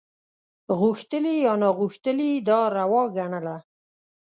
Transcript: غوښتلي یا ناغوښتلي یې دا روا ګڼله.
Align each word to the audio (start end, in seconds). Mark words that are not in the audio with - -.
غوښتلي 0.79 1.35
یا 1.45 1.53
ناغوښتلي 1.61 2.27
یې 2.33 2.43
دا 2.49 2.59
روا 2.77 3.03
ګڼله. 3.15 3.57